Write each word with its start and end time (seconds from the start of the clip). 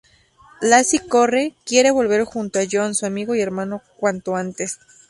Lassie 0.61 0.97
corre, 1.07 1.53
quiere 1.63 1.91
volver 1.91 2.23
junto 2.25 2.57
a 2.57 2.63
John, 2.67 2.95
su 2.95 3.05
amigo 3.05 3.35
y 3.35 3.41
hermano, 3.41 3.83
cuanto 3.97 4.35
antes. 4.35 4.79